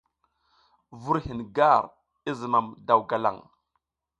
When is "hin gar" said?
1.25-1.83